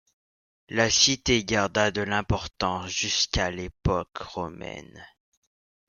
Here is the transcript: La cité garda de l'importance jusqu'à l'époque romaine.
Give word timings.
La 0.69 0.89
cité 0.89 1.45
garda 1.45 1.91
de 1.91 2.01
l'importance 2.01 2.89
jusqu'à 2.89 3.51
l'époque 3.51 4.17
romaine. 4.17 5.05